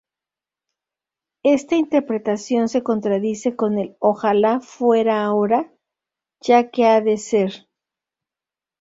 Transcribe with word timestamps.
Esta 1.43 1.75
interpretación 1.75 2.69
se 2.69 2.81
contradice 2.81 3.55
con 3.55 3.77
el 3.77 3.95
""¡Ojalá 3.99 4.59
fuera 4.59 5.23
ahora, 5.23 5.71
ya 6.41 6.71
que 6.71 6.85
ha 6.87 7.01
de 7.01 7.17
ser! 7.19 7.69